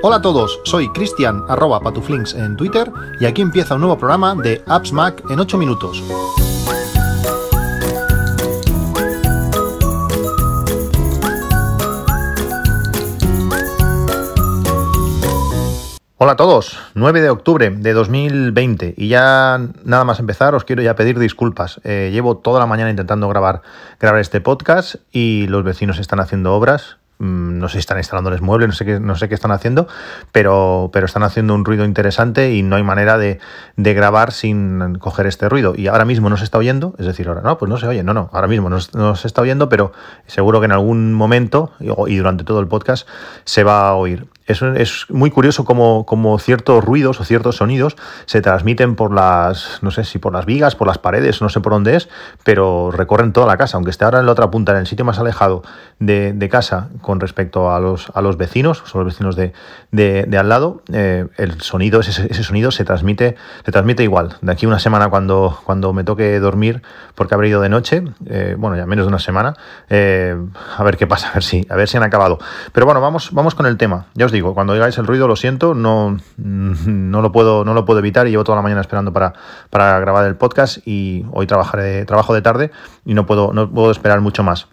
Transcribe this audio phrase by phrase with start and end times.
[0.00, 4.34] Hola a todos, soy Cristian arroba patuflinks en Twitter y aquí empieza un nuevo programa
[4.34, 6.02] de Apps Mac en 8 minutos.
[16.20, 20.82] Hola a todos, 9 de octubre de 2020 y ya nada más empezar os quiero
[20.82, 21.80] ya pedir disculpas.
[21.84, 23.62] Eh, llevo toda la mañana intentando grabar,
[23.98, 28.68] grabar este podcast y los vecinos están haciendo obras, no sé si están instalándoles muebles,
[28.68, 29.88] no sé qué, no sé qué están haciendo,
[30.32, 33.40] pero, pero están haciendo un ruido interesante y no hay manera de,
[33.76, 35.74] grabar sin coger este ruido.
[35.76, 38.02] Y ahora mismo no se está oyendo, es decir, ahora no, pues no se oye,
[38.02, 39.92] no, no, ahora mismo no, se está oyendo, pero
[40.26, 43.08] seguro que en algún momento y durante todo el podcast
[43.44, 44.26] se va a oír.
[44.48, 50.04] Es, muy curioso cómo, ciertos ruidos o ciertos sonidos se transmiten por las, no sé
[50.04, 52.08] si por las vigas, por las paredes, no sé por dónde es,
[52.44, 55.04] pero recorren toda la casa, aunque esté ahora en la otra punta, en el sitio
[55.04, 55.62] más alejado
[56.00, 60.82] de, casa con respecto a los, a los vecinos, son los vecinos de, al lado,
[60.92, 63.36] eh, el sonido, ese, ese, sonido se transmite,
[63.66, 64.38] se transmite igual.
[64.40, 66.80] De aquí una semana cuando, cuando me toque dormir,
[67.14, 69.54] porque habré ido de noche, eh, bueno, ya menos de una semana,
[69.90, 70.36] eh,
[70.76, 72.38] a ver qué pasa, a ver si, a ver si han acabado.
[72.72, 74.06] Pero bueno, vamos, vamos con el tema.
[74.14, 77.84] Ya os digo, cuando oigáis el ruido, lo siento, no, no, lo, puedo, no lo
[77.84, 79.34] puedo evitar y llevo toda la mañana esperando para,
[79.70, 82.70] para grabar el podcast y hoy trabajaré, trabajo de tarde
[83.04, 84.68] y no puedo, no puedo esperar mucho más.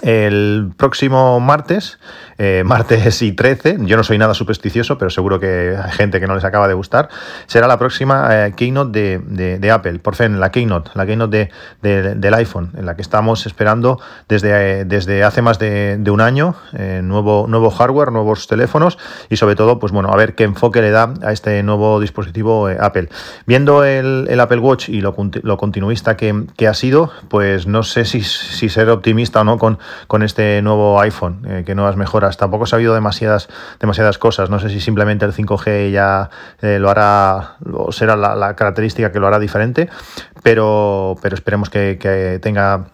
[0.00, 1.98] El próximo martes,
[2.38, 6.26] eh, martes y 13, yo no soy nada supersticioso, pero seguro que hay gente que
[6.26, 7.08] no les acaba de gustar,
[7.46, 11.50] será la próxima eh, keynote de, Apple, por fin, la keynote, la keynote
[11.82, 16.56] del iPhone, en la que estamos esperando desde, eh, desde hace más de, un año,
[17.02, 18.98] nuevo, nuevo hardware, nuevos teléfonos
[19.30, 22.68] y sobre todo, pues bueno, a ver qué enfoque le da a este nuevo dispositivo
[22.80, 23.08] Apple.
[23.46, 28.68] Viendo el, Apple Watch y lo, continuista que, ha sido, pues no sé si, si
[28.68, 32.36] ser optimista o no con con este nuevo iPhone, eh, que nuevas mejoras.
[32.36, 33.48] Tampoco se ha habido demasiadas,
[33.80, 34.50] demasiadas cosas.
[34.50, 36.30] No sé si simplemente el 5G ya
[36.60, 39.88] eh, lo hará, o será la, característica que lo hará diferente,
[40.42, 42.86] pero, pero esperemos que tenga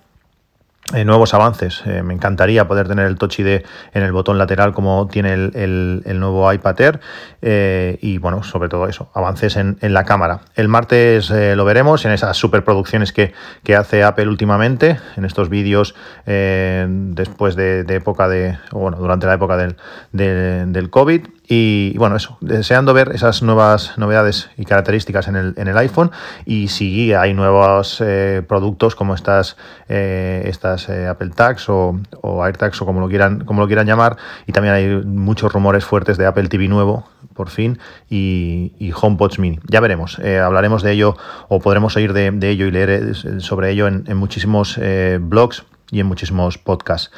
[0.94, 1.82] eh, nuevos avances.
[1.86, 3.62] Eh, me encantaría poder tener el Touch ID
[3.92, 7.00] en el botón lateral como tiene el, nuevo iPad Air
[7.42, 10.40] eh, y bueno, sobre todo eso, avances en, la cámara.
[10.54, 13.34] El martes lo veremos en esas superproducciones que,
[13.64, 15.94] que hace Apple últimamente, en estos vídeos
[16.26, 19.76] después de, época de, bueno, durante la época del,
[20.12, 25.68] del COVID y, bueno, eso, deseando ver esas nuevas novedades y características en el, en
[25.68, 26.10] el iPhone
[26.44, 29.56] y si hay nuevos eh, productos como estas,
[29.88, 33.86] eh, estas eh, Apple Tags o, o AirTags o como lo, quieran, como lo quieran
[33.86, 34.18] llamar.
[34.46, 37.78] Y también hay muchos rumores fuertes de Apple TV nuevo, por fin,
[38.10, 39.58] y, y HomePods Mini.
[39.68, 41.16] Ya veremos, hablaremos de ello
[41.48, 44.78] o podremos oír de, ello y leer sobre ello en, en muchísimos
[45.20, 47.10] blogs y en muchísimos podcasts.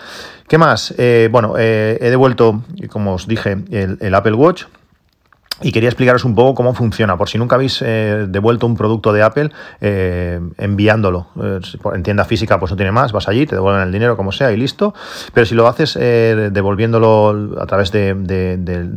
[0.49, 0.95] ¿Qué más?
[0.99, 4.65] Eh, bueno, eh, he devuelto, como os dije, el, Apple Watch.
[5.63, 9.13] Y quería explicaros un poco cómo funciona, por si nunca habéis eh, devuelto un producto
[9.13, 9.51] de Apple
[9.81, 11.29] enviándolo.
[11.95, 14.53] en tienda física pues no tiene más, vas allí, te devuelven el dinero como sea
[14.53, 14.95] y listo.
[15.35, 18.11] Pero si lo haces devolviéndolo a través de,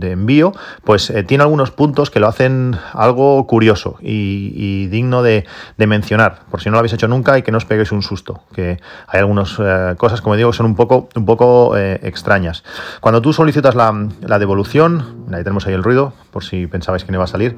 [0.02, 0.54] envío,
[0.84, 5.46] pues tiene algunos puntos que lo hacen algo curioso y, digno de,
[5.78, 8.42] mencionar, por si no lo habéis hecho nunca y que no os peguéis un susto,
[8.54, 9.58] que hay algunas
[9.98, 12.64] cosas, como digo, que son un poco, un poco extrañas.
[13.02, 17.18] Cuando tú solicitas la, devolución, ahí tenemos ahí el ruido, por si pensabais que no
[17.18, 17.56] iba a salir,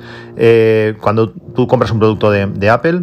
[1.01, 3.01] cuando tú compras un producto de Apple,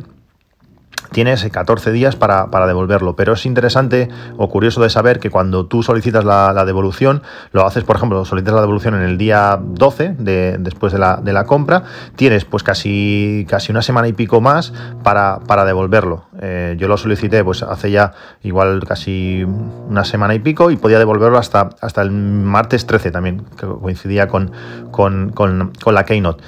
[1.12, 3.14] tienes 14 días para, devolverlo.
[3.16, 7.84] Pero es interesante o curioso de saber que cuando tú solicitas la, devolución, lo haces,
[7.84, 11.44] por ejemplo, solicitas la devolución en el día 12 de, después de la, de la,
[11.44, 11.84] compra,
[12.16, 14.72] tienes pues casi, casi una semana y pico más
[15.02, 16.24] para, para devolverlo.
[16.40, 18.12] Eh, yo lo solicité pues hace ya
[18.42, 19.44] igual casi
[19.88, 24.28] una semana y pico y podía devolverlo hasta, hasta el martes 13 también, que coincidía
[24.28, 24.52] con,
[24.90, 26.42] con, con, con la Keynote.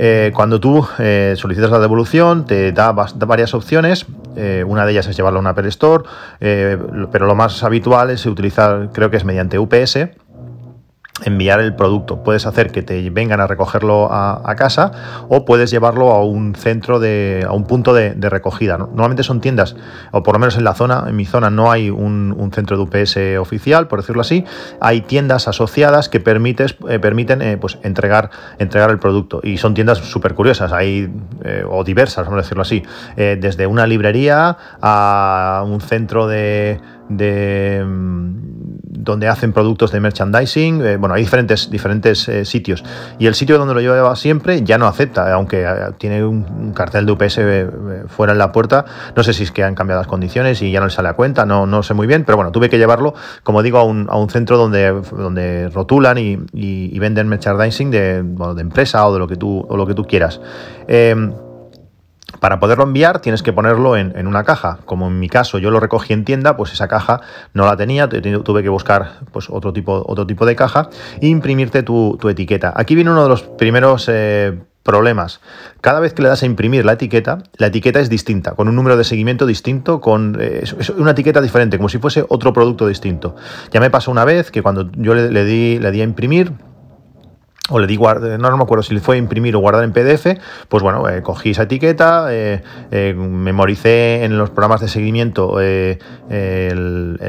[0.00, 4.06] Eh, cuando tú eh, solicitas la devolución, te da, varias opciones.
[4.36, 6.04] Eh, una de ellas es llevarlo a una Apple Store,
[6.38, 9.98] pero lo más habitual es utilizar, creo que es mediante UPS
[11.24, 12.22] enviar el producto.
[12.22, 14.90] Puedes hacer que te vengan a recogerlo a, casa
[15.28, 18.76] o puedes llevarlo a un centro de, a un punto de, recogida.
[18.76, 19.76] Normalmente son tiendas,
[20.10, 22.82] o por lo menos en la zona, en mi zona no hay un, centro de
[22.82, 24.44] UPS oficial, por decirlo así.
[24.80, 29.40] Hay tiendas asociadas que permites, eh, permiten eh, pues entregar, entregar el producto.
[29.42, 31.10] Y son tiendas súper curiosas, hay,
[31.44, 32.82] eh, o diversas, vamos a decirlo así.
[33.16, 37.84] desde una librería a un centro de, de
[39.08, 40.84] donde hacen productos de merchandising.
[40.84, 42.84] Eh, bueno, hay diferentes, diferentes eh, sitios.
[43.18, 45.66] Y el sitio donde lo llevaba siempre ya no acepta, aunque
[45.98, 47.40] tiene un, cartel de UPS
[48.08, 48.84] fuera en la puerta.
[49.16, 51.14] No sé si es que han cambiado las condiciones y ya no le sale a
[51.14, 54.06] cuenta, no, no sé muy bien, pero bueno, tuve que llevarlo, como digo, a un,
[54.10, 59.18] a un centro donde, donde rotulan y, y, venden merchandising de, de empresa o de
[59.18, 60.40] lo que tú, o lo que tú quieras.
[62.40, 64.78] Para poderlo enviar tienes que ponerlo en, una caja.
[64.84, 67.20] Como en mi caso yo lo recogí en tienda, pues esa caja
[67.54, 70.88] no la tenía, tuve que buscar pues, otro, tipo, de caja
[71.20, 72.72] e imprimirte tu, etiqueta.
[72.76, 75.40] Aquí viene uno de los primeros eh, problemas.
[75.80, 78.76] Cada vez que le das a imprimir la etiqueta, la etiqueta es distinta, con un
[78.76, 80.64] número de seguimiento distinto, con eh,
[80.96, 83.36] una etiqueta diferente, como si fuese otro producto distinto.
[83.70, 86.52] Ya me pasó una vez que cuando yo le di a imprimir,
[87.70, 90.38] o le di no, no me acuerdo si le fue imprimir o guardar en PDF,
[90.68, 95.98] pues bueno, eh, cogí esa etiqueta, eh, eh, memoricé en los programas de seguimiento el,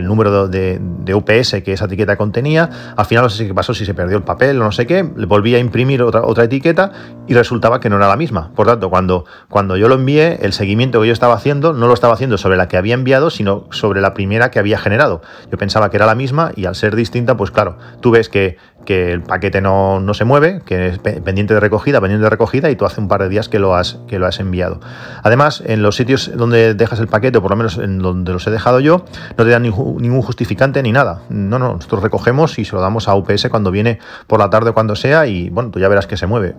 [0.02, 0.80] número de,
[1.14, 4.24] UPS que esa etiqueta contenía, al final no sé qué pasó, si se perdió el
[4.24, 6.92] papel o no sé qué, volví a imprimir otra, otra etiqueta
[7.28, 8.52] y resultaba que no era la misma.
[8.56, 11.94] Por tanto, cuando, cuando yo lo envié, el seguimiento que yo estaba haciendo no lo
[11.94, 15.22] estaba haciendo sobre la que había enviado, sino sobre la primera que había generado.
[15.52, 18.58] Yo pensaba que era la misma y al ser distinta, pues claro, tú ves que,
[18.86, 22.70] que el paquete no, no se mueve, que es pendiente de recogida, pendiente de recogida,
[22.70, 24.80] y tú hace un par de días que lo has, que lo has enviado.
[25.24, 28.46] Además, en los sitios donde dejas el paquete, o por lo menos en donde los
[28.48, 29.06] he dejado yo,
[29.38, 31.22] no te dan ningún justificante ni nada.
[31.30, 34.72] No, no, nosotros recogemos y se lo damos a UPS cuando viene por la tarde
[34.72, 36.56] o cuando sea, y bueno, tú ya verás que se mueve.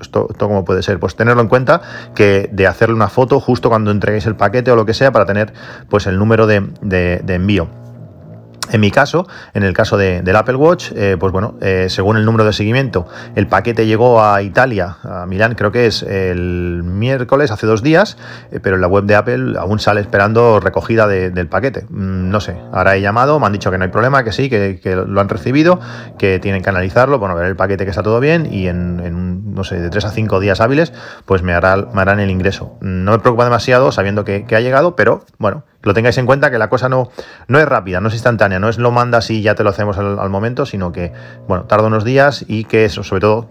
[0.00, 0.98] Esto, esto cómo puede ser.
[1.00, 1.82] Pues tenerlo en cuenta
[2.14, 5.26] que de hacerle una foto justo cuando entreguéis el paquete o lo que sea para
[5.26, 5.52] tener
[5.88, 7.83] pues el número de, de envío.
[8.70, 12.24] En mi caso, en el caso del Apple Watch, eh, pues bueno, eh, según el
[12.24, 17.50] número de seguimiento, el paquete llegó a Italia, a Milán, creo que es el miércoles,
[17.50, 18.16] hace dos días,
[18.50, 21.86] eh, pero en la web de Apple aún sale esperando recogida del paquete.
[21.90, 24.48] Mm, no sé, ahora he llamado, me han dicho que no hay problema, que sí,
[24.48, 25.78] que, lo han recibido,
[26.18, 29.64] que tienen que analizarlo, bueno, ver el paquete que está todo bien y en, no
[29.64, 30.92] sé, de tres a cinco días hábiles,
[31.26, 32.78] pues me, hará, me harán el ingreso.
[32.80, 36.58] No me preocupa demasiado sabiendo que ha llegado, pero bueno, lo tengáis en cuenta que
[36.58, 37.10] la cosa no,
[37.46, 39.96] no es rápida, no es instantánea, no es lo mandas y ya te lo hacemos
[39.98, 41.12] al, momento, sino que,
[41.46, 43.48] bueno, tarda unos días y que eso, sobre todo,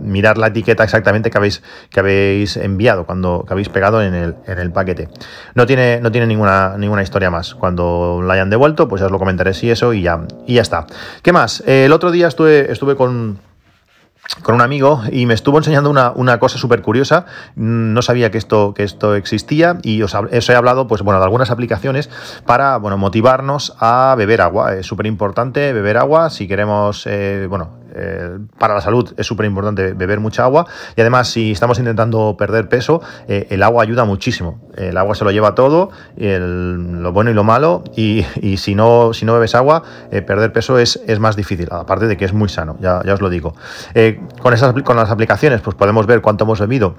[0.00, 4.36] mirar la etiqueta exactamente que habéis, que habéis enviado, cuando que habéis pegado en el,
[4.46, 5.08] en el paquete.
[5.54, 7.54] No tiene, no tiene ninguna, ninguna historia más.
[7.54, 10.62] Cuando la hayan devuelto, pues ya os lo comentaré si eso y ya, y ya
[10.62, 10.86] está.
[11.22, 11.62] ¿Qué más?
[11.66, 13.38] el otro día estuve, estuve con
[14.42, 17.26] con un amigo y me estuvo enseñando una, cosa súper curiosa.
[17.54, 21.50] No sabía que esto, que esto existía y os, he hablado pues, bueno, de algunas
[21.50, 22.10] aplicaciones
[22.44, 24.74] para bueno, motivarnos a beber agua.
[24.74, 29.46] Es súper importante beber agua si queremos, eh, bueno, eh, para la salud es súper
[29.46, 30.66] importante beber mucha agua
[30.96, 34.60] y además si estamos intentando perder peso, eh, el agua ayuda muchísimo.
[34.76, 38.24] El agua se lo lleva todo, lo bueno y lo malo y,
[38.58, 42.16] si, no, si no bebes agua, eh, perder peso es, es, más difícil, aparte de
[42.16, 43.54] que es muy sano, ya, ya os lo digo.
[44.42, 46.96] con, esas, con las aplicaciones pues podemos ver cuánto hemos bebido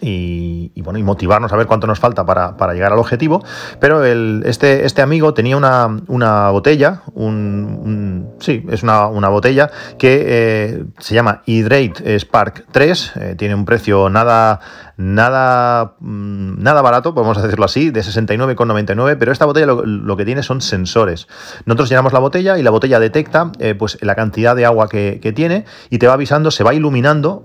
[0.00, 3.44] y, bueno, y motivarnos a ver cuánto nos falta para, llegar al objetivo.
[3.80, 10.24] Pero el, este, este amigo tenía una, una botella, un, sí, es una, botella que
[10.26, 14.60] eh, se llama Hydrate Spark 3, eh, tiene un precio nada,
[14.98, 20.42] nada, mm, nada barato, podemos decirlo así, de 69,99, pero esta botella lo, que tiene
[20.42, 21.28] son sensores.
[21.66, 25.20] Nosotros llenamos la botella y la botella detecta eh, pues la cantidad de agua que,
[25.28, 27.44] tiene y te va avisando, se va iluminando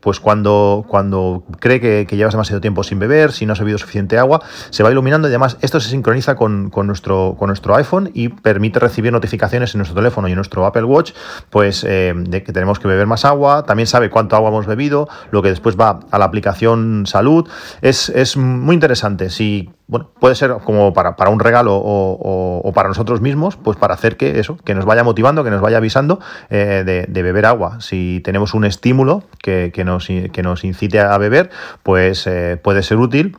[0.00, 4.18] pues cuando, cuando cree que, llevas demasiado tiempo sin beber, si no has bebido suficiente
[4.18, 8.28] agua, se va iluminando y además esto se sincroniza con, nuestro, con nuestro iPhone y
[8.28, 11.12] permite recibir notificaciones en nuestro teléfono y en nuestro Apple Watch,
[11.50, 15.08] pues eh, de que tenemos que beber más agua, también sabe cuánto agua hemos bebido,
[15.30, 17.48] lo que después va a la aplicación salud.
[17.80, 19.30] Es, es muy interesante.
[19.30, 24.16] Si bueno, puede ser como para, un regalo o, para nosotros mismos, pues para hacer
[24.16, 26.18] que eso, que nos vaya motivando, que nos vaya avisando
[26.48, 27.80] eh, de, beber agua.
[27.80, 31.50] Si tenemos un estímulo que, nos, que nos, incite a beber,
[31.82, 33.36] pues eh, puede ser útil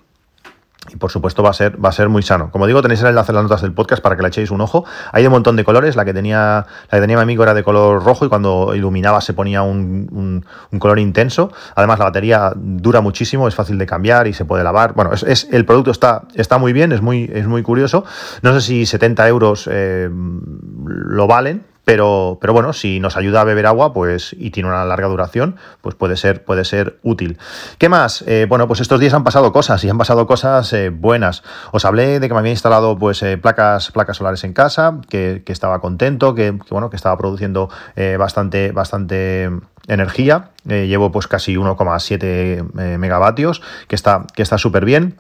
[0.91, 2.51] y por supuesto va a ser, va a ser muy sano.
[2.51, 4.61] Como digo, tenéis el enlace en las notas del podcast para que le echéis un
[4.61, 4.83] ojo.
[5.11, 5.95] Hay un montón de colores.
[5.95, 9.21] La que tenía, la que tenía mi amigo era de color rojo y cuando iluminaba
[9.21, 10.45] se ponía un,
[10.79, 11.51] color intenso.
[11.75, 14.93] Además, la batería dura muchísimo, es fácil de cambiar y se puede lavar.
[14.93, 18.03] Bueno, es, el producto está, está muy bien, es muy, es muy curioso.
[18.41, 23.43] No sé si 70 euros eh, lo valen, pero, pero bueno, si nos ayuda a
[23.43, 27.37] beber agua, pues, y tiene una larga duración, pues puede ser, puede ser útil.
[27.77, 28.23] ¿Qué más?
[28.27, 31.43] Eh, bueno, pues estos días han pasado cosas y han pasado cosas eh, buenas.
[31.71, 35.43] Os hablé de que me había instalado pues eh, placas, placas solares en casa, que,
[35.47, 37.69] estaba contento, que, bueno, que estaba produciendo
[38.17, 39.51] bastante, bastante
[39.87, 40.49] energía.
[40.65, 45.19] llevo pues casi 1,7 megavatios, que está que está súper bien.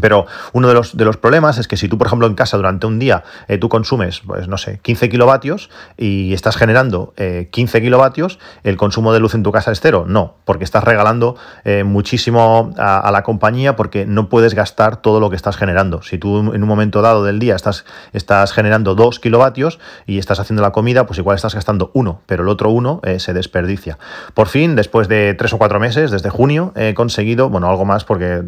[0.00, 2.56] Pero uno de los, de los problemas es que si tú, por ejemplo, en casa
[2.56, 7.78] durante un día eh, tú consumes, pues no sé, 15 kilovatios y estás generando 15
[7.78, 10.04] eh, kilovatios, ¿el consumo de luz en tu casa es cero?
[10.06, 15.30] No, porque estás regalando eh, muchísimo a, la compañía porque no puedes gastar todo lo
[15.30, 16.02] que estás generando.
[16.02, 20.40] Si tú en un momento dado del día estás, estás generando 2 kilovatios y estás
[20.40, 23.98] haciendo la comida, pues igual estás gastando uno, pero el otro uno se desperdicia.
[24.34, 28.04] Por fin, después de tres o cuatro meses, desde junio, he conseguido, bueno, algo más
[28.04, 28.42] porque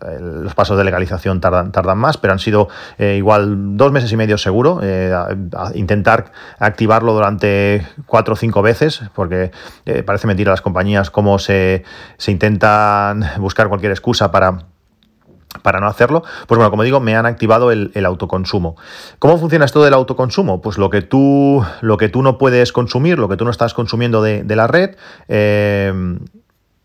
[0.00, 4.38] los pasos de legalización tardan, más, pero han sido eh, igual dos meses y medio
[4.38, 4.80] seguro.
[4.82, 5.12] Eh,
[5.74, 9.50] intentar activarlo durante cuatro o cinco veces, porque
[9.86, 11.84] eh, parece mentira a las compañías cómo se,
[12.16, 14.66] se intentan buscar cualquier excusa para
[15.62, 18.76] para no hacerlo, pues bueno, como digo, me han activado el, autoconsumo.
[19.20, 20.60] ¿Cómo funciona esto del autoconsumo?
[20.60, 23.72] Pues lo que tú, lo que tú no puedes consumir, lo que tú no estás
[23.72, 24.96] consumiendo de, de la red,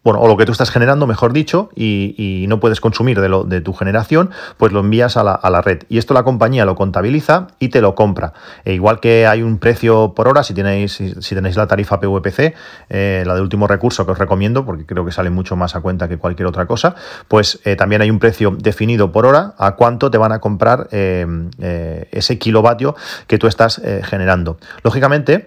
[0.04, 3.44] bueno, o lo que tú estás generando, mejor dicho, y, no puedes consumir de, lo,
[3.44, 5.84] de tu generación, pues lo envías a la, red.
[5.90, 8.34] Y esto la compañía lo contabiliza y te lo compra.
[8.64, 12.56] E igual que hay un precio por hora, si tenéis, si, tenéis la tarifa PVPC,
[12.90, 15.82] eh, la de último recurso que os recomiendo, porque creo que sale mucho más a
[15.82, 16.96] cuenta que cualquier otra cosa,
[17.28, 20.88] pues eh, también hay un precio definido por hora a cuánto te van a comprar
[20.92, 22.96] eh, ese kilovatio
[23.28, 24.58] que tú estás generando.
[24.84, 25.46] Lógicamente,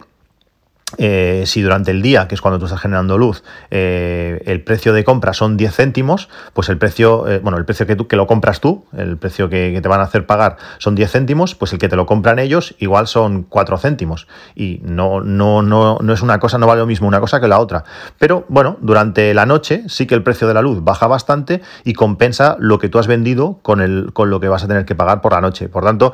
[0.98, 4.92] eh, si durante el día, que es cuando tú estás generando luz, eh, el precio
[4.92, 8.16] de compra son 10 céntimos, pues el precio, eh, bueno, el precio que tú que
[8.16, 11.72] lo compras tú, el precio que, te van a hacer pagar son 10 céntimos, pues
[11.72, 14.26] el que te lo compran ellos igual son 4 céntimos.
[14.54, 17.48] Y no, no, no, no es una cosa, no vale lo mismo una cosa que
[17.48, 17.84] la otra.
[18.18, 21.94] Pero bueno, durante la noche sí que el precio de la luz baja bastante y
[21.94, 24.94] compensa lo que tú has vendido con, el, con lo que vas a tener que
[24.94, 25.68] pagar por la noche.
[25.68, 26.12] Por tanto,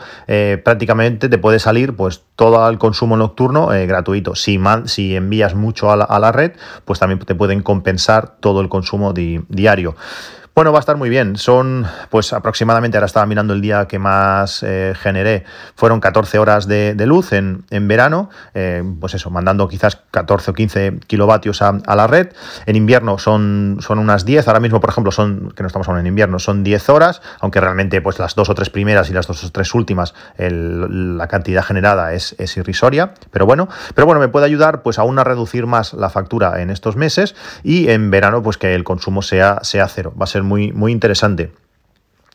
[0.62, 4.34] prácticamente te puede salir pues todo el consumo nocturno gratuito.
[4.34, 6.52] Si si envías mucho a la, red,
[6.84, 9.96] pues también te pueden compensar todo el consumo diario.
[10.58, 11.36] Bueno, va a estar muy bien.
[11.36, 15.44] Son, pues aproximadamente, ahora estaba mirando el día que más eh, generé,
[15.76, 20.98] fueron 14 horas de, luz en, verano, eh, pues eso, mandando quizás 14 o 15
[21.06, 22.30] kilovatios a, la red.
[22.66, 26.00] En invierno son, son unas 10, ahora mismo, por ejemplo, son, que no estamos hablando
[26.00, 29.28] en invierno, son 10 horas, aunque realmente pues las dos o tres primeras y las
[29.28, 34.26] dos o tres últimas, la cantidad generada es, es, irrisoria, pero bueno, pero bueno, me
[34.26, 38.42] puede ayudar pues aún a reducir más la factura en estos meses y en verano
[38.42, 40.12] pues que el consumo sea, sea cero.
[40.20, 41.52] Va a ser muy, muy interesante.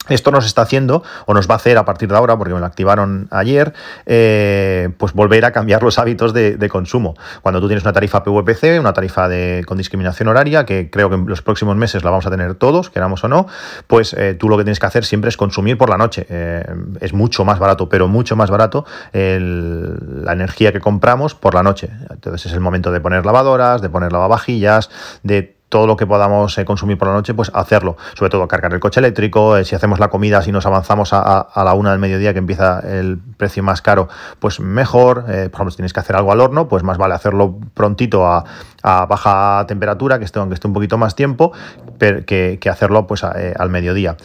[0.09, 2.59] Esto nos está haciendo, o nos va a hacer a partir de ahora, porque me
[2.59, 3.73] lo activaron ayer,
[4.05, 7.15] eh, pues volver a cambiar los hábitos de, consumo.
[7.41, 11.15] Cuando tú tienes una tarifa PVPC, una tarifa de, con discriminación horaria, que creo que
[11.15, 13.47] en los próximos meses la vamos a tener todos, queramos o no,
[13.87, 16.25] pues eh, tú lo que tienes que hacer siempre es consumir por la noche.
[16.29, 16.65] Eh,
[16.99, 21.89] es mucho más barato, pero mucho más barato la energía que compramos por la noche.
[22.09, 24.89] Entonces es el momento de poner lavadoras, de poner lavavajillas,
[25.21, 27.97] de todo lo que podamos eh, consumir por la noche, pues hacerlo.
[28.13, 31.47] Sobre todo cargar el coche eléctrico, eh, si hacemos la comida, si nos avanzamos a,
[31.55, 34.07] la una del mediodía que empieza el precio más caro,
[34.39, 35.25] pues mejor.
[35.29, 38.27] Eh, por ejemplo, si tienes que hacer algo al horno, pues más vale hacerlo prontito
[38.27, 38.43] a,
[38.83, 41.51] baja temperatura, que esté, aunque esté un poquito más tiempo,
[41.99, 44.17] que, que hacerlo pues al mediodía.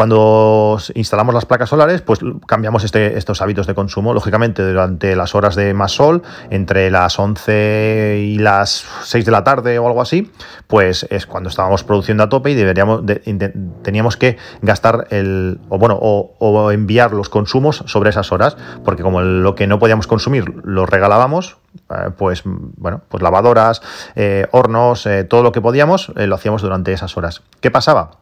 [0.00, 4.14] Cuando instalamos las placas solares, pues cambiamos este, estos hábitos de consumo.
[4.14, 9.44] Lógicamente, durante las horas de más sol, entre las 11 y las 6 de la
[9.44, 10.32] tarde o algo así,
[10.68, 13.02] pues es cuando estábamos produciendo a tope y deberíamos
[13.82, 19.20] teníamos que gastar el o bueno o, enviar los consumos sobre esas horas, porque como
[19.20, 21.59] lo que no podíamos consumir lo regalábamos, eh,
[22.16, 23.82] pues bueno, pues lavadoras,
[24.16, 27.42] eh, hornos, eh, todo lo que podíamos lo hacíamos durante esas horas.
[27.60, 28.20] ¿Qué pasaba?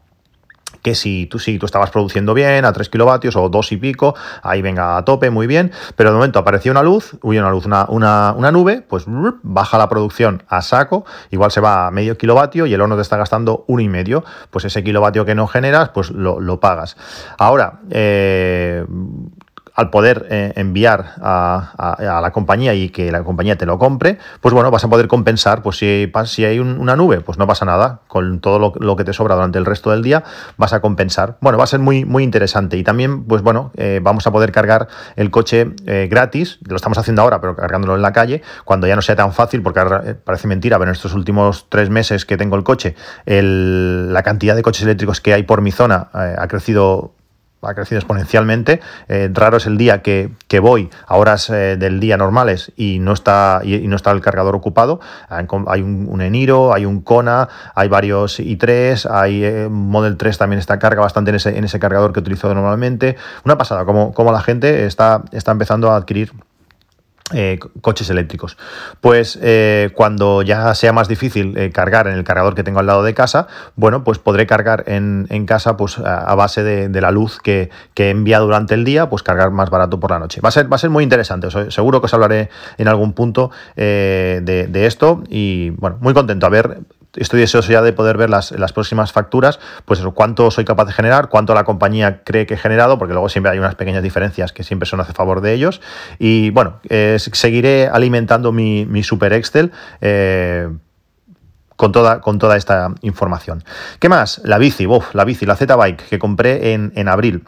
[0.83, 4.15] que si tú, si tú estabas produciendo bien a 3 kilovatios o 2 y pico,
[4.43, 7.67] ahí venga a tope, muy bien, pero de momento apareció una luz, huye una luz,
[7.67, 9.05] una, una, nube, pues
[9.43, 13.03] baja la producción a saco, igual se va a medio kilovatio y el horno te
[13.03, 16.97] está gastando uno y medio, pues ese kilovatio que no generas, pues lo, lo pagas.
[17.39, 18.85] Ahora, eh,
[19.79, 24.53] al poder eh, enviar a, la compañía y que la compañía te lo compre, pues
[24.53, 28.01] bueno, vas a poder compensar, pues si, si hay una nube, pues no pasa nada,
[28.09, 30.25] con todo lo, que te sobra durante el resto del día,
[30.57, 31.37] vas a compensar.
[31.41, 34.51] Bueno, va a ser muy, muy interesante y también, pues bueno, eh, vamos a poder
[34.51, 38.89] cargar el coche eh, gratis, lo estamos haciendo ahora, pero cargándolo en la calle, cuando
[38.89, 39.81] ya no sea tan fácil, porque
[40.25, 44.63] parece mentira, pero en estos últimos tres meses que tengo el coche, la cantidad de
[44.63, 47.13] coches eléctricos que hay por mi zona ha crecido
[47.63, 48.81] ha crecido exponencialmente.
[49.09, 53.13] Eh, raro es el día que, voy a horas eh, del día normales y no
[53.13, 55.01] está, y, no está el cargador ocupado.
[55.29, 60.79] Hay un, Eniro, hay un Kona, hay varios i3, hay eh, Model 3 también está
[60.79, 63.17] carga bastante en ese, en ese cargador que utilizo normalmente.
[63.45, 66.33] Una pasada, como, como la gente está, está empezando a adquirir
[67.35, 68.57] eh, coches eléctricos.
[69.01, 72.87] Pues eh, cuando ya sea más difícil eh, cargar en el cargador que tengo al
[72.87, 77.39] lado de casa, bueno, pues podré cargar en, casa pues a, base de, la luz
[77.39, 80.41] que, que envía durante el día, pues cargar más barato por la noche.
[80.41, 83.51] Va a ser, va a ser muy interesante, seguro que os hablaré en algún punto
[83.77, 86.79] de, de, esto y bueno, muy contento a ver
[87.15, 90.93] estoy deseoso ya de poder ver las, las próximas facturas, pues cuánto soy capaz de
[90.93, 94.53] generar, cuánto la compañía cree que he generado, porque luego siempre hay unas pequeñas diferencias
[94.53, 95.81] que siempre son a favor de ellos.
[96.19, 96.81] Y bueno,
[97.17, 99.73] seguiré alimentando mi, Super Excel.
[100.01, 100.69] Eh,
[101.77, 103.63] con toda, con toda esta información.
[104.01, 104.41] ¿Qué más?
[104.43, 107.45] La bici, la bici, la Z-Bike que compré en, en abril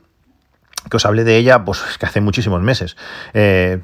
[0.88, 2.97] que os hablé de ella, pues que hace muchísimos meses.
[3.35, 3.81] Eh,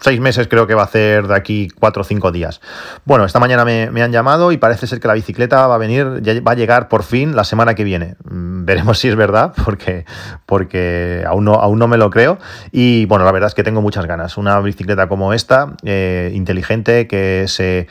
[0.00, 2.60] seis meses creo que va a hacer de aquí cuatro o cinco días.
[3.04, 6.06] Bueno, esta mañana me, han llamado y parece ser que la bicicleta va a venir,
[6.46, 8.16] va a llegar por fin la semana que viene.
[8.24, 10.04] Mm, veremos si es verdad, porque,
[10.46, 12.38] porque aún, no, aún no me lo creo.
[12.70, 14.36] Y bueno, la verdad es que tengo muchas ganas.
[14.36, 17.86] Una bicicleta como esta, eh, inteligente, que se,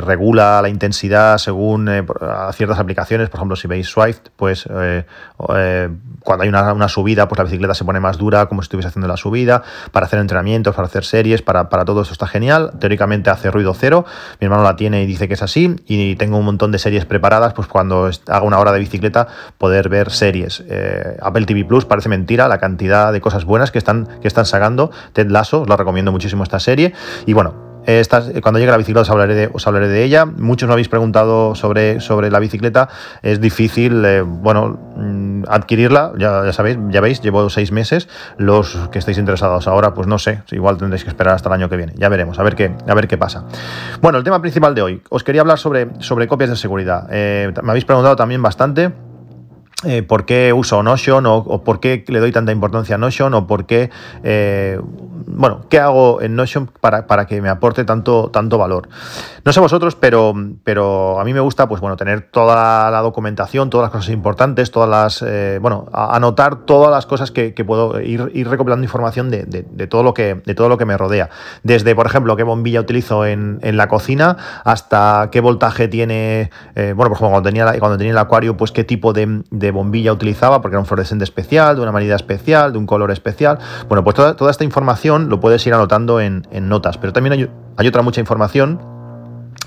[0.00, 2.04] regula la intensidad según eh,
[2.54, 3.28] ciertas aplicaciones.
[3.28, 5.04] Por ejemplo, si veis Swift, pues eh,
[5.36, 8.88] cuando hay una, una subida, pues la bicicleta se pone más dura, como si estuviese
[8.88, 12.72] haciendo la subida, para hacer entrenamientos, para hacer series para, todo esto está genial.
[12.78, 14.04] Teóricamente hace ruido cero.
[14.40, 15.76] Mi hermano la tiene y dice que es así.
[15.86, 19.88] Y tengo un montón de series preparadas, pues cuando haga una hora de bicicleta, poder
[19.88, 20.62] ver series.
[20.68, 24.44] Eh, Apple TV Plus parece mentira la cantidad de cosas buenas que están, que están
[24.44, 24.90] sacando.
[25.14, 26.92] Ted Lasso, lo recomiendo muchísimo esta serie.
[27.24, 27.71] Y bueno,
[28.42, 30.24] cuando llegue la bicicleta os hablaré, de, os hablaré de ella.
[30.24, 31.98] Muchos me habéis preguntado sobre,
[32.30, 32.88] la bicicleta.
[33.22, 36.12] Es difícil, eh, bueno, mm, adquirirla.
[36.18, 38.08] Ya, sabéis, ya veis, llevo seis meses.
[38.38, 40.42] Los que estéis interesados ahora, pues no sé.
[40.52, 41.92] Igual tendréis que esperar hasta el año que viene.
[41.96, 43.44] Ya veremos, a ver qué, a ver qué pasa.
[44.00, 45.02] Bueno, el tema principal de hoy.
[45.08, 45.88] Os quería hablar sobre,
[46.28, 47.08] copias de seguridad.
[47.10, 48.92] Eh, me habéis preguntado también bastante.
[49.84, 53.48] Eh, por qué uso Notion o, por qué le doy tanta importancia a Notion o
[53.48, 53.90] por qué
[55.26, 58.88] bueno, ¿qué hago en Notion para, para, que me aporte tanto, tanto valor?
[59.44, 63.70] No sé vosotros, pero, pero a mí me gusta, pues bueno, tener toda la documentación,
[63.70, 68.30] todas las cosas importantes, todas las, eh, bueno, anotar todas las cosas que, puedo ir,
[68.34, 69.44] ir, recopilando información de,
[69.88, 71.30] todo lo que, de todo lo que me rodea.
[71.62, 77.10] Desde, por ejemplo, qué bombilla utilizo en, la cocina, hasta qué voltaje tiene, eh, bueno,
[77.10, 80.74] por ejemplo, cuando tenía, cuando tenía el acuario, pues qué tipo de, bombilla utilizaba, porque
[80.74, 83.58] era un fluorescente especial, de una manera especial, de un color especial.
[83.88, 87.88] Bueno, pues toda, toda esta información lo puedes ir anotando en, notas, pero también hay,
[87.88, 88.80] otra mucha información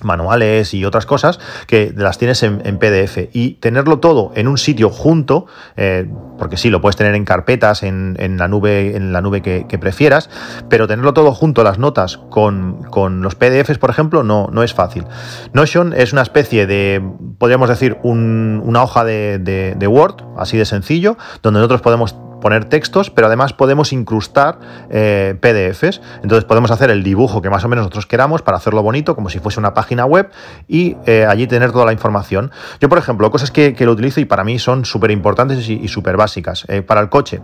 [0.01, 4.89] manuales y otras cosas que las tienes en, PDF y tenerlo todo en un sitio
[4.89, 9.41] junto eh, porque sí lo puedes tener en carpetas en, la nube en la nube
[9.41, 10.29] que, prefieras
[10.69, 12.85] pero tenerlo todo junto las notas con,
[13.21, 15.05] los PDFs por ejemplo no, no es fácil.
[15.53, 17.01] Notion es una especie de
[17.39, 23.25] podríamos decir una hoja de Word así de sencillo donde nosotros podemos poner textos, pero
[23.25, 24.59] además podemos incrustar
[24.91, 25.99] eh, PDFs.
[26.21, 29.31] Entonces podemos hacer el dibujo que más o menos nosotros queramos para hacerlo bonito, como
[29.31, 30.29] si fuese una página web,
[30.67, 32.51] y eh, allí tener toda la información.
[32.79, 36.17] Yo, por ejemplo, cosas que, lo utilizo y para mí son súper importantes y, súper
[36.17, 36.65] básicas.
[36.67, 37.41] Eh, para el coche.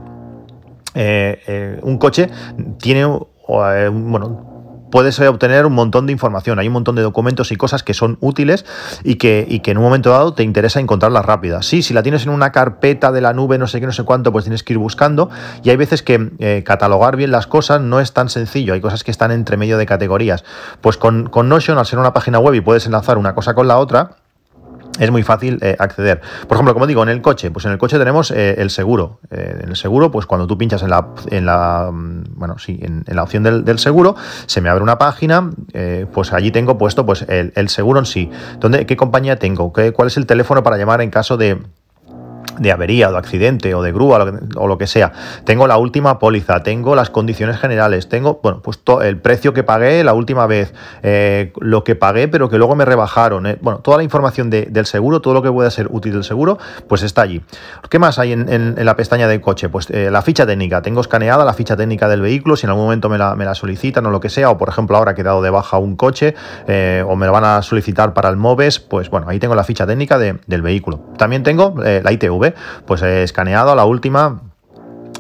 [0.94, 2.30] un coche
[2.78, 3.08] tiene,
[3.48, 4.51] bueno,
[4.92, 6.60] puedes obtener un montón de información.
[6.60, 8.66] Hay un montón de documentos y cosas que son útiles
[9.04, 11.66] y que, que en un momento dado te interesa encontrarlas rápidas.
[11.66, 14.04] Sí, si la tienes en una carpeta de la nube, no sé qué, no sé
[14.04, 15.30] cuánto, pues tienes que ir buscando.
[15.64, 18.74] Y hay veces que eh, catalogar bien las cosas no es tan sencillo.
[18.74, 20.44] Hay cosas que están entre medio de categorías.
[20.82, 23.68] Pues con, con Notion, al ser una página web y puedes enlazar una cosa con
[23.68, 24.18] la otra,
[25.00, 26.22] es muy fácil eh, acceder.
[26.48, 29.20] Por ejemplo, como digo, en el coche, pues en el coche tenemos eh, el seguro.
[29.30, 32.80] Eh, en el seguro, pues cuando tú pinchas en la, en la mm, bueno, sí,
[32.82, 35.50] en, la opción del, seguro, se me abre una página,
[36.14, 38.30] pues allí tengo puesto pues el, el, seguro en sí.
[38.60, 39.74] ¿Dónde, ¿Qué compañía tengo?
[39.74, 41.58] ¿Qué, ¿Cuál es el teléfono para llamar en caso de,
[42.62, 45.12] de avería o de accidente o de grúa o lo que sea.
[45.46, 50.04] Tengo la última póliza, tengo las condiciones generales, tengo, bueno, pues el precio que pagué
[50.04, 53.48] la última vez, eh, lo que pagué pero que luego me rebajaron.
[53.48, 56.60] Eh, bueno, toda la información del seguro, todo lo que pueda ser útil del seguro,
[56.88, 57.42] pues está allí.
[57.90, 59.70] ¿Qué más hay en, la pestaña de coche?
[59.70, 60.82] Pues eh, la ficha técnica.
[60.82, 63.56] Tengo escaneada la ficha técnica del vehículo, si en algún momento me la, me la
[63.56, 66.36] solicitan o lo que sea, o por ejemplo ahora he dado de baja un coche
[67.06, 69.86] o me lo van a solicitar para el MOVES, pues bueno, ahí tengo la ficha
[69.86, 71.00] técnica del vehículo.
[71.18, 72.51] También tengo la ITV
[72.86, 74.42] pues he escaneado a la última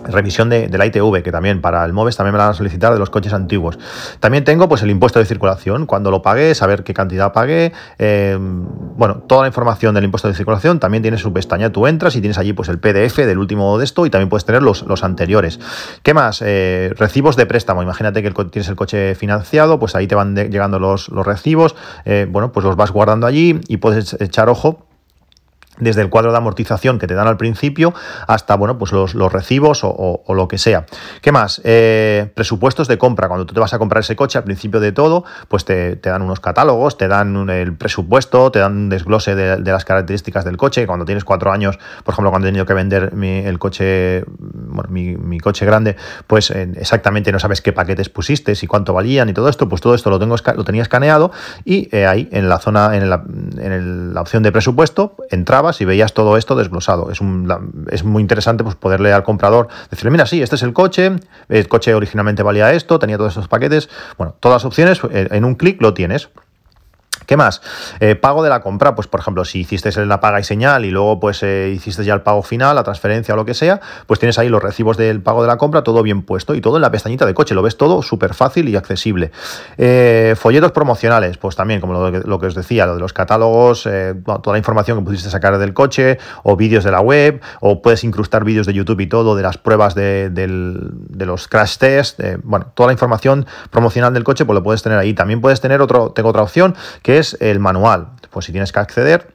[0.06, 3.00] revisión de, la ITV, que también para el MOVES también me van a solicitar de
[3.00, 3.78] los coches antiguos.
[4.20, 8.38] También tengo pues el impuesto de circulación, cuando lo pagué, saber qué cantidad pagué, eh,
[8.40, 12.22] bueno, toda la información del impuesto de circulación, también tienes su pestaña, tú entras y
[12.22, 15.04] tienes allí pues el PDF del último de esto y también puedes tener los, los
[15.04, 15.60] anteriores.
[16.04, 16.42] ¿Qué más?
[16.46, 20.80] Eh, recibos de préstamo, imagínate que tienes el coche financiado, pues ahí te van llegando
[20.80, 24.86] los, los recibos, eh, bueno, pues los vas guardando allí y puedes echar ojo
[25.82, 27.94] desde el cuadro de amortización que te dan al principio
[28.28, 30.86] hasta bueno pues los, recibos o, lo que sea.
[31.22, 31.62] ¿Qué más?
[31.66, 33.28] Eh, presupuestos de compra.
[33.28, 36.22] Cuando tú te vas a comprar ese coche al principio de todo, pues te, dan
[36.22, 40.86] unos catálogos, te dan el presupuesto, te dan un desglose de, las características del coche.
[40.88, 44.24] Cuando tienes cuatro años, por ejemplo, cuando he tenido que vender el coche,
[44.90, 45.96] mi, coche grande,
[46.28, 49.82] pues eh, exactamente no sabes qué paquetes pusiste y cuánto valían y todo esto, pues
[49.82, 51.32] todo esto lo, tengo, lo tenía escaneado
[51.66, 53.24] y eh, ahí en la zona, en la,
[53.58, 57.12] en la opción de presupuesto, entraba y veías todo esto desglosado.
[57.12, 60.74] Es, un, es muy interesante pues, poderle al comprador decirle, mira, sí, este es el
[60.74, 61.12] coche,
[61.48, 63.90] el coche originalmente valía esto, tenía todos estos paquetes.
[64.18, 66.30] Bueno, todas las opciones eh, en un clic lo tienes.
[67.32, 67.62] ¿Qué más?
[68.02, 70.92] Eh, pago de la compra, pues por ejemplo, si hiciste la paga y señal y
[70.92, 74.20] luego pues eh, hiciste ya el pago final, la transferencia o lo que sea, pues
[74.20, 76.82] tienes ahí los recibos del pago de la compra, todo bien puesto y todo en
[76.82, 79.32] la pestañita de coche, lo ves todo súper fácil y accesible.
[79.78, 84.52] Eh, folletos promocionales, pues también, como lo, que os decía, lo de los catálogos, toda
[84.54, 88.44] la información que pudiste sacar del coche o vídeos de la web, o puedes incrustar
[88.44, 92.88] vídeos de YouTube y todo de las pruebas de, de los crash tests, bueno, toda
[92.88, 95.14] la información promocional del coche, pues lo puedes tener ahí.
[95.14, 98.10] También puedes tener otro, tengo otra opción que es el manual.
[98.30, 99.34] Pues si tienes que acceder,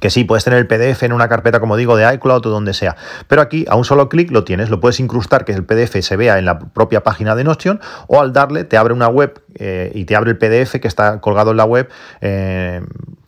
[0.00, 2.74] que sí, puedes tener el PDF en una carpeta, como digo, de iCloud o donde
[2.74, 2.96] sea.
[3.28, 6.16] Pero aquí a un solo clic lo tienes, lo puedes incrustar, que el PDF se
[6.16, 9.90] vea en la propia página de Notion, o al darle te abre una web eh,
[9.94, 11.88] y te abre el PDF que está colgado en la web.
[12.20, 12.82] Eh,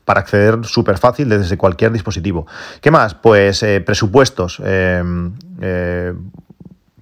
[0.05, 2.47] para acceder súper fácil desde cualquier dispositivo.
[2.81, 3.13] ¿Qué más?
[3.15, 4.59] Pues eh, presupuestos.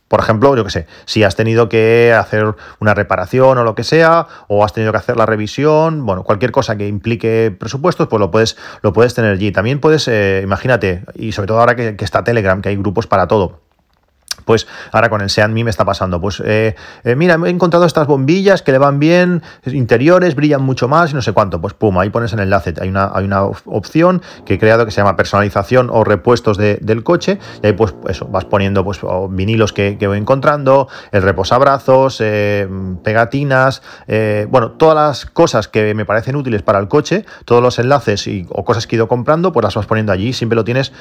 [0.08, 3.84] Por ejemplo, yo que sé, si has tenido que hacer una reparación o lo que
[3.84, 8.20] sea, o has tenido que hacer la revisión, bueno, cualquier cosa que implique presupuestos, pues
[8.20, 9.50] lo puedes, lo puedes tener allí.
[9.50, 13.06] También puedes, eh, imagínate, y sobre todo ahora que, que está Telegram, que hay grupos
[13.06, 13.65] para todo
[14.44, 16.20] pues ahora con el Seat Me me está pasando.
[16.20, 20.88] Pues eh, eh, mira, he encontrado estas bombillas que le van bien, interiores, brillan mucho
[20.88, 21.60] más y no sé cuánto.
[21.60, 22.74] Pues pum, ahí pones el enlace.
[22.80, 27.02] Hay una, hay una opción que he creado que se llama personalización o repuestos del
[27.02, 27.38] coche.
[27.62, 32.68] Y ahí pues eso, vas poniendo pues vinilos que, voy encontrando, el reposabrazos, eh,
[33.02, 33.82] pegatinas,
[34.48, 38.46] bueno, todas las cosas que me parecen útiles para el coche, todos los enlaces y,
[38.50, 40.32] o cosas que he ido comprando, pues las vas poniendo allí.
[40.32, 40.92] Siempre lo tienes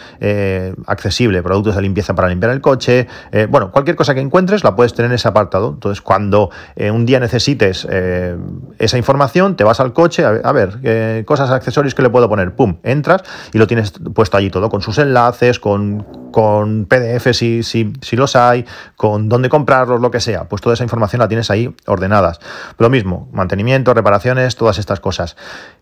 [0.87, 1.43] accesible.
[1.43, 4.93] Productos de limpieza para limpiar el coche, eh, bueno, cualquier cosa que encuentres la puedes
[4.93, 5.69] tener en ese apartado.
[5.73, 8.37] Entonces, cuando eh, un día necesites eh,
[8.79, 12.77] esa información, te vas al coche, a, ver, cosas, accesorios que le puedo poner, pum,
[12.83, 17.93] entras y lo tienes puesto allí todo, con sus enlaces, con, con PDF si, si,
[18.01, 20.45] si los hay, con dónde comprarlos, lo que sea.
[20.45, 22.39] Pues toda esa información la tienes ahí ordenadas.
[22.77, 25.35] Lo mismo, mantenimiento, reparaciones, todas estas cosas.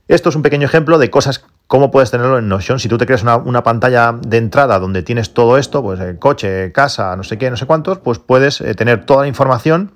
[0.08, 2.80] Esto es un pequeño ejemplo de cosas ¿Cómo puedes tenerlo en Notion?
[2.80, 6.72] Si tú te creas una, pantalla de entrada donde tienes todo esto, pues el coche,
[6.72, 9.92] casa, no sé qué, no sé cuántos, pues puedes eh, tener toda la información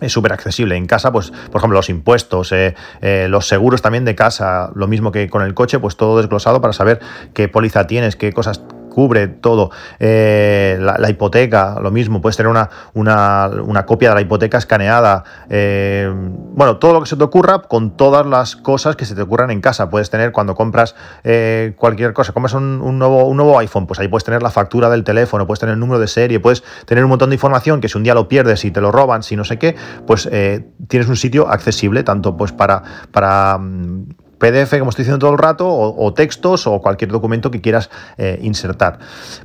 [0.00, 0.76] es súper accesible.
[0.76, 4.86] En casa, pues, por ejemplo, los impuestos, eh, eh, los seguros también de casa, lo
[4.86, 7.00] mismo que con el coche, pues todo desglosado para saber
[7.34, 8.62] qué póliza tienes, qué cosas
[8.94, 9.70] cubre todo.
[9.98, 15.24] Eh, la, hipoteca, lo mismo, puedes tener una, una, copia de la hipoteca escaneada.
[15.50, 19.22] Eh, bueno, todo lo que se te ocurra con todas las cosas que se te
[19.22, 19.90] ocurran en casa.
[19.90, 24.06] Puedes tener cuando compras eh, cualquier cosa, compras un, nuevo, un nuevo iPhone, pues ahí
[24.06, 27.10] puedes tener la factura del teléfono, puedes tener el número de serie, puedes tener un
[27.10, 29.44] montón de información que si un día lo pierdes y te lo roban, si no
[29.44, 29.74] sé qué,
[30.06, 30.28] pues
[30.88, 34.06] tienes un sitio accesible tanto pues para, para mm,
[34.44, 38.38] PDF, como estoy diciendo todo el rato, o, textos o cualquier documento que quieras eh,
[38.42, 38.98] insertar.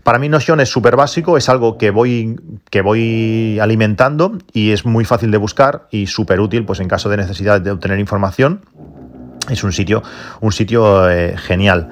[0.03, 2.37] Para mí Notion es súper básico, es algo que voy,
[2.69, 7.07] que voy alimentando y es muy fácil de buscar y súper útil pues, en caso
[7.07, 8.65] de necesidad de obtener información.
[9.49, 10.03] Es un sitio,
[10.41, 11.87] un sitio eh, genial.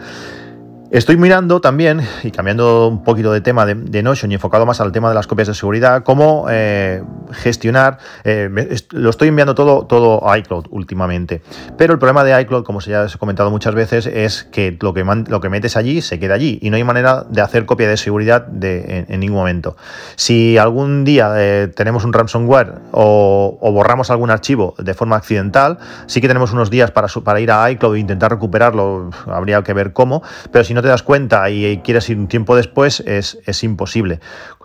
[0.89, 4.93] Estoy mirando también, y cambiando un poquito de tema de, Notion y enfocado más al
[4.93, 8.50] tema de las copias de seguridad, cómo eh, gestionar, eh,
[8.91, 11.41] lo estoy enviando todo, todo a iCloud últimamente,
[11.78, 14.93] pero el problema de iCloud, como ya os he comentado muchas veces, es que lo
[14.93, 17.89] que, lo que metes allí se queda allí y no hay manera de hacer copia
[17.89, 19.76] de seguridad de, en, ningún momento.
[20.15, 26.21] Si algún día eh, tenemos un ransomware o, borramos algún archivo de forma accidental, sí
[26.21, 29.91] que tenemos unos días para, para ir a iCloud e intentar recuperarlo, habría que ver
[29.91, 33.63] cómo, pero si no te das cuenta y quieres ir un tiempo después, es, es
[33.63, 34.20] imposible.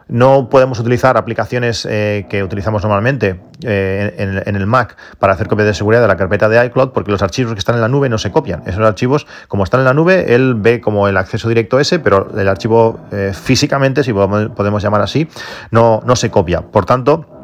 [0.08, 5.64] No podemos utilizar aplicaciones eh, que utilizamos normalmente eh, en, el Mac para hacer copia
[5.64, 8.10] de seguridad de la carpeta de iCloud porque los archivos que están en la nube
[8.10, 8.62] no se copian.
[8.66, 12.28] Esos archivos, como están en la nube, él ve como el acceso directo ese, pero
[12.38, 15.28] el archivo eh, físicamente, si podemos, podemos, llamar así,
[15.70, 16.60] no, no se copia.
[16.60, 17.41] Por tanto,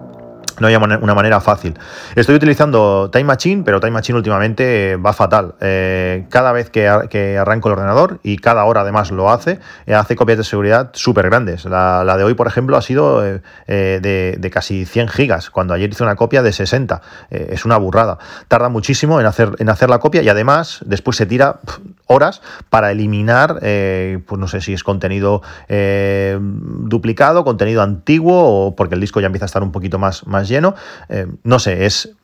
[0.61, 1.75] no hay una manera fácil.
[2.15, 5.55] Estoy utilizando Time Machine, pero Time Machine últimamente va fatal.
[5.61, 10.17] Eh, cada vez que, arranco el ordenador, y cada hora además lo hace, eh, hace
[10.17, 11.65] copias de seguridad súper grandes.
[11.65, 16.03] La, de hoy, por ejemplo, ha sido eh, de, casi 100 gigas, cuando ayer hice
[16.03, 17.01] una copia de 60.
[17.31, 18.19] es una burrada.
[18.49, 21.61] Tarda muchísimo en hacer, en hacer la copia y además después se tira
[22.07, 22.41] horas
[22.71, 29.21] para eliminar, pues no sé si es contenido duplicado, contenido antiguo, o porque el disco
[29.21, 30.75] ya empieza a estar un poquito más lleno.
[31.09, 32.15] Eh, no sé, es,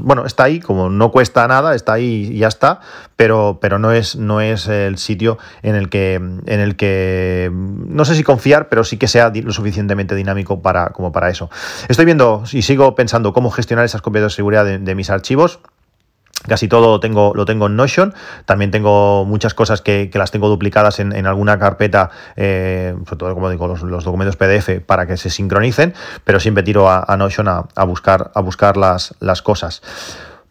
[0.00, 2.80] bueno, está ahí, como no cuesta nada, está ahí y ya está,
[3.16, 8.04] pero, pero no, es, no es el sitio en el que, en el que no
[8.04, 11.50] sé si confiar, pero sí que sea lo suficientemente dinámico para, como para eso.
[11.88, 15.60] Estoy viendo y sigo pensando cómo gestionar esas copias de seguridad de mis archivos.
[16.46, 18.14] Casi todo lo tengo, en Notion.
[18.44, 23.50] También tengo muchas cosas que, las tengo duplicadas en, alguna carpeta, eh, sobre todo, como
[23.50, 28.30] digo, los, documentos PDF para que se sincronicen, pero siempre tiro a, Notion a, buscar,
[28.34, 29.82] a buscar las, cosas.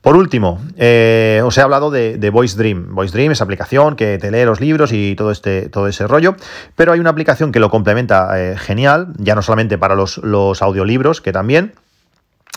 [0.02, 2.94] Por último, eh, os he hablado de, Voice Dream.
[2.94, 6.36] Voice Dream es aplicación que te lee los libros y todo, este, todo ese rollo,
[6.76, 11.22] pero hay una aplicación que lo complementa eh, genial, ya no solamente para los audiolibros,
[11.22, 11.74] que también,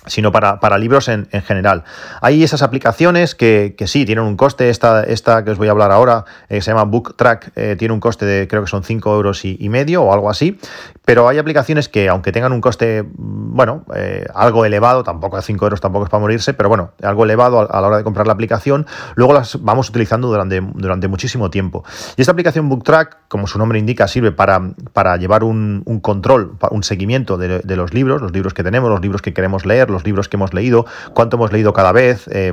[0.06, 1.84] sino para, para libros en, en, general.
[2.22, 5.72] Hay esas aplicaciones que, que, sí, tienen un coste, esta, esta que os voy a
[5.72, 8.82] hablar ahora, eh, se llama Book Track, eh, tiene un coste de creo que son
[8.82, 10.58] 5 euros y, medio o algo así,
[11.04, 15.42] pero hay aplicaciones que aunque tengan un coste, mm, bueno, eh, algo elevado, tampoco a
[15.42, 18.26] 5 euros tampoco es para morirse, pero bueno, algo elevado a, la hora de comprar
[18.26, 21.84] la aplicación, luego las vamos utilizando durante, durante muchísimo tiempo.
[22.16, 24.60] Y esta aplicación Book Track, como su nombre indica, sirve para,
[24.92, 28.90] para llevar un, un control, un seguimiento de, de los libros, los libros que tenemos,
[28.90, 32.28] los libros que queremos leer, los libros que hemos leído, cuánto hemos leído cada vez.
[32.32, 32.52] Eh,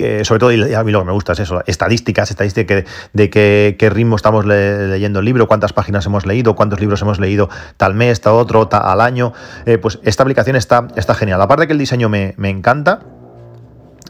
[0.00, 3.30] eh, sobre todo, y a mí lo que me gusta es eso, estadísticas, estadísticas de,
[3.30, 7.94] qué, ritmo estamos leyendo el libro, cuántas páginas hemos leído, cuántos libros hemos leído tal
[7.94, 9.32] mes, tal otro, tal, al año.
[9.66, 11.42] Eh, pues esta aplicación está, está genial.
[11.42, 13.00] Aparte que el diseño me, me encanta,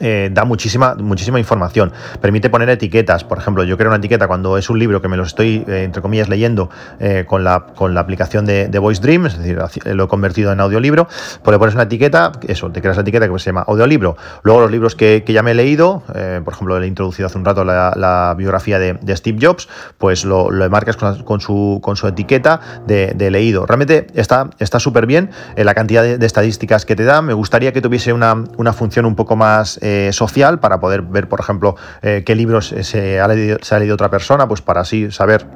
[0.00, 1.92] eh, da muchísima, muchísima información.
[2.20, 3.24] Permite poner etiquetas.
[3.24, 5.82] Por ejemplo, yo creo una etiqueta cuando es un libro que me lo estoy, eh,
[5.84, 10.04] entre comillas, leyendo eh, con, la, con la aplicación de, Voice Dream, es decir, lo
[10.04, 11.08] he convertido en audiolibro,
[11.42, 14.16] pues le pones una etiqueta, eso, te creas la etiqueta que se llama audiolibro.
[14.44, 16.04] Luego los libros que, ya me he leído,
[16.44, 20.50] por ejemplo, le he introducido hace un rato la, biografía de, Steve Jobs, pues lo,
[20.50, 23.66] lo marcas con, su, con su etiqueta de, leído.
[23.66, 27.20] Realmente está súper bien la cantidad de, estadísticas que te da.
[27.20, 31.28] Me gustaría que tuviese una, una función un poco más eh, social para poder ver,
[31.28, 34.82] por ejemplo, eh, qué libros se ha, leído, se ha leído otra persona, pues para
[34.82, 35.46] así saber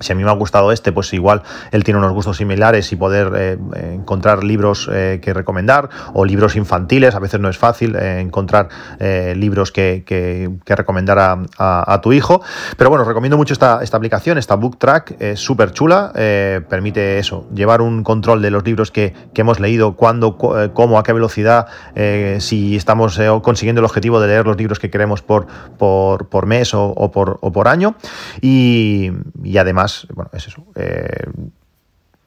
[0.00, 2.96] si a mí me ha gustado este, pues igual él tiene unos gustos similares y
[2.96, 7.14] poder eh, encontrar libros eh, que recomendar o libros infantiles.
[7.14, 8.68] A veces no es fácil eh, encontrar
[9.34, 11.18] libros que, que, recomendar
[11.58, 12.42] a, tu hijo.
[12.76, 16.12] Pero bueno, os recomiendo mucho esta, esta aplicación, esta Book Track, es súper chula.
[16.68, 21.12] permite eso, llevar un control de los libros que, hemos leído, cuándo, cómo, a qué
[21.12, 21.66] velocidad,
[22.38, 25.46] si estamos consiguiendo el objetivo de leer los libros que queremos por,
[25.78, 27.96] por, mes o, por, o por año.
[28.40, 29.10] y
[29.58, 30.64] además bueno, es eso.
[30.74, 31.26] Eh,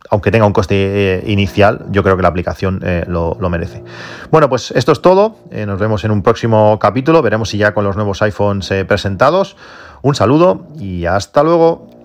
[0.10, 3.84] aunque tenga un coste eh, inicial, yo creo que la aplicación eh, lo, lo, merece.
[4.32, 5.38] Bueno, pues esto es todo.
[5.52, 7.22] nos vemos en un próximo capítulo.
[7.22, 9.56] Veremos si ya con los nuevos iPhones presentados.
[10.02, 12.03] Un saludo y hasta luego.